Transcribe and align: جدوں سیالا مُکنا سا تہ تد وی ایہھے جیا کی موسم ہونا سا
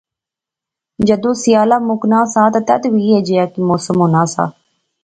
جدوں 1.07 1.35
سیالا 1.41 1.77
مُکنا 1.87 2.21
سا 2.33 2.43
تہ 2.53 2.59
تد 2.67 2.83
وی 2.93 3.01
ایہھے 3.07 3.19
جیا 3.27 3.45
کی 3.53 3.59
موسم 3.69 3.95
ہونا 4.01 4.23
سا 4.33 4.43